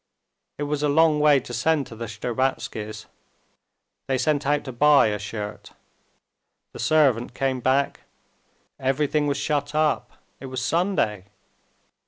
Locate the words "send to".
1.53-1.95